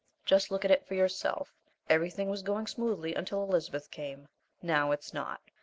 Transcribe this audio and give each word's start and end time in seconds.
Just 0.25 0.49
look 0.49 0.65
at 0.65 0.71
it 0.71 0.83
for 0.87 0.95
yourself. 0.95 1.53
Everything 1.87 2.27
was 2.27 2.41
going 2.41 2.65
smoothly 2.65 3.13
until 3.13 3.43
Elizabeth 3.43 3.91
came. 3.91 4.27
Now 4.59 4.91
it's 4.91 5.13
not. 5.13 5.39